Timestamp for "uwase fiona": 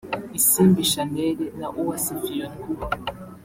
1.81-2.57